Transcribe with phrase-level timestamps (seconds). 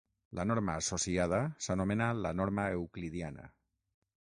[0.37, 3.49] La norma associada s'anomena la norma euclidiana.